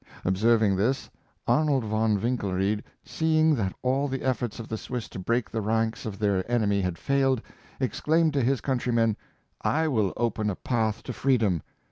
[0.25, 1.11] Observing this,
[1.47, 6.07] Arnold von Winkelried, seeing that all the efforts of the Swiss to break the ranks
[6.07, 7.39] of their enemy had failed,
[7.79, 9.15] exclaim ed to his countrymen,"
[9.81, 11.61] I will open a path to freedom!